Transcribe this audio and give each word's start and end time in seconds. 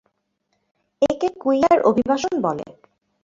একে 1.01 1.27
কুইয়ার 1.41 1.77
অভিবাসন 1.81 2.33
বলে। 2.41 2.65